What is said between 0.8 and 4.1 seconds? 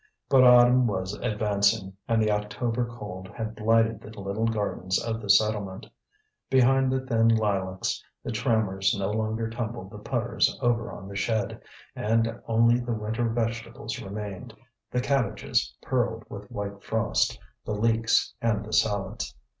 was advancing, and the October cold had blighted